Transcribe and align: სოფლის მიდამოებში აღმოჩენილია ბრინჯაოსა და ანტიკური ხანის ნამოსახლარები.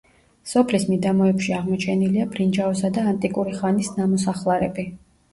სოფლის 0.51 0.85
მიდამოებში 0.91 1.51
აღმოჩენილია 1.57 2.25
ბრინჯაოსა 2.35 2.89
და 2.95 3.03
ანტიკური 3.11 3.53
ხანის 3.59 3.91
ნამოსახლარები. 3.99 4.87